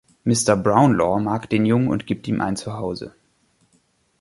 Mr. 0.25 0.57
Brownlow 0.59 1.19
mag 1.19 1.47
den 1.47 1.63
Jungen 1.63 1.89
und 1.89 2.07
gibt 2.07 2.27
ihm 2.27 2.41
ein 2.41 2.55
Zuhause. 2.55 3.13